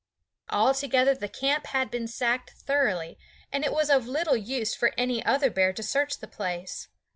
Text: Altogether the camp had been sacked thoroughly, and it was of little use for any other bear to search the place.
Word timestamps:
Altogether 0.49 1.13
the 1.13 1.27
camp 1.27 1.67
had 1.67 1.91
been 1.91 2.07
sacked 2.07 2.53
thoroughly, 2.57 3.19
and 3.53 3.63
it 3.63 3.71
was 3.71 3.91
of 3.91 4.07
little 4.07 4.35
use 4.35 4.73
for 4.73 4.93
any 4.97 5.23
other 5.23 5.51
bear 5.51 5.71
to 5.73 5.83
search 5.83 6.17
the 6.17 6.27
place. 6.27 6.87